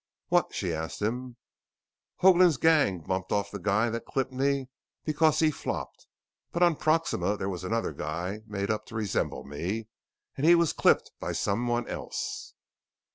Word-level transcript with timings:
"What?" 0.29 0.51
she 0.51 0.73
asked 0.73 0.99
him. 0.99 1.37
"Hoagland's 2.23 2.57
gang 2.57 3.01
bumped 3.01 3.31
off 3.31 3.51
the 3.51 3.59
guy 3.59 3.91
that 3.91 4.07
clipped 4.07 4.31
me 4.31 4.67
because 5.05 5.37
he 5.37 5.51
flopped. 5.51 6.07
But 6.51 6.63
on 6.63 6.75
Proxima 6.77 7.37
there 7.37 7.49
was 7.49 7.63
another 7.63 7.93
guy 7.93 8.41
made 8.47 8.71
up 8.71 8.87
to 8.87 8.95
resemble 8.95 9.43
me 9.43 9.89
and 10.35 10.43
he 10.47 10.55
was 10.55 10.73
clipped 10.73 11.11
by 11.19 11.33
someone 11.33 11.87
else." 11.87 12.55